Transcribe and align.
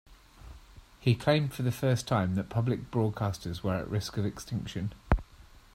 He 0.99 1.13
claimed 1.13 1.53
for 1.53 1.61
the 1.61 1.71
first 1.71 2.07
time 2.07 2.33
that 2.33 2.49
public 2.49 2.89
broadcasters 2.89 3.61
were 3.61 3.75
at 3.75 3.87
risk 3.87 4.17
of 4.17 4.25
extinction. 4.25 4.93